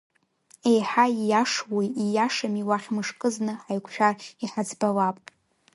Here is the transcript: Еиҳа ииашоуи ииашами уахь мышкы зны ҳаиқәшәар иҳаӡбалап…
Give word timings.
Еиҳа 0.71 1.05
ииашоуи 1.11 1.87
ииашами 2.03 2.67
уахь 2.69 2.87
мышкы 2.95 3.29
зны 3.35 3.53
ҳаиқәшәар 3.63 4.13
иҳаӡбалап… 4.43 5.17